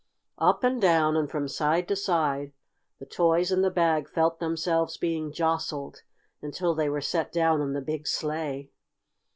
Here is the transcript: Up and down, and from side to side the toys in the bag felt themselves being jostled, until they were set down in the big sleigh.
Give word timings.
Up 0.39 0.63
and 0.63 0.81
down, 0.81 1.15
and 1.15 1.29
from 1.29 1.47
side 1.47 1.87
to 1.89 1.95
side 1.95 2.53
the 2.97 3.05
toys 3.05 3.51
in 3.51 3.61
the 3.61 3.69
bag 3.69 4.09
felt 4.09 4.39
themselves 4.39 4.97
being 4.97 5.31
jostled, 5.31 6.01
until 6.41 6.73
they 6.73 6.89
were 6.89 7.01
set 7.01 7.31
down 7.31 7.61
in 7.61 7.73
the 7.73 7.81
big 7.81 8.07
sleigh. 8.07 8.71